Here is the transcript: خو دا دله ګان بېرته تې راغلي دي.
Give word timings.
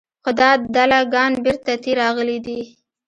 خو 0.23 0.31
دا 0.39 0.49
دله 0.75 0.99
ګان 1.13 1.31
بېرته 1.43 1.73
تې 1.83 1.91
راغلي 2.01 2.37
دي. 2.45 2.59